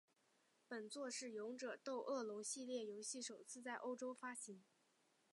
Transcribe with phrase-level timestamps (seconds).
[0.67, 4.63] 本作是勇者斗恶龙系列游戏首次在欧洲发行。